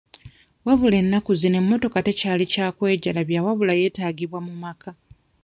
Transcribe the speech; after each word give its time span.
Wabula 0.65 0.95
ennaku 1.01 1.31
zino 1.39 1.55
emmotoka 1.61 1.99
tekyali 2.07 2.45
kya 2.53 2.67
kwejalabya 2.77 3.39
wabula 3.45 3.73
yeetaagibwa 3.79 4.39
mu 4.47 4.53
maka. 4.63 4.89